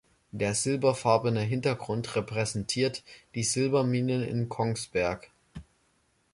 Der 0.31 0.55
silberfarbene 0.55 1.41
Hintergrund 1.41 2.15
repräsentiert 2.15 3.03
die 3.35 3.43
Silberminen 3.43 4.23
in 4.23 4.49
Kongsberg. 4.49 5.29